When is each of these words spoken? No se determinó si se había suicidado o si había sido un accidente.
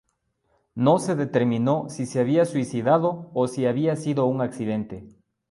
No 0.73 0.97
se 0.97 1.15
determinó 1.15 1.87
si 1.87 2.07
se 2.07 2.19
había 2.21 2.45
suicidado 2.45 3.29
o 3.35 3.47
si 3.47 3.67
había 3.67 3.95
sido 3.95 4.25
un 4.25 4.41
accidente. 4.41 5.07